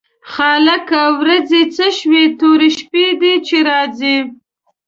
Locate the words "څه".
1.75-1.85